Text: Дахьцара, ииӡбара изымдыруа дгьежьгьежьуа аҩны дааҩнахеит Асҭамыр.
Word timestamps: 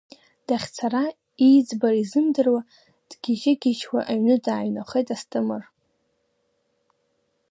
Дахьцара, 0.47 1.03
ииӡбара 1.47 1.97
изымдыруа 2.01 2.61
дгьежьгьежьуа 3.09 4.01
аҩны 4.11 4.35
дааҩнахеит 4.45 5.07
Асҭамыр. 5.15 5.63